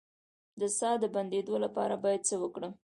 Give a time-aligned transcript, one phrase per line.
[0.59, 2.73] د ساه د بندیدو لپاره باید څه وکړم؟